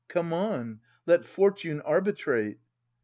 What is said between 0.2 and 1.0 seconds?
on!